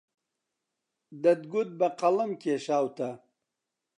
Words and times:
دەتگوت 1.23 1.69
بە 1.79 1.87
قەڵەم 1.99 2.31
کێشاوتە 2.41 3.09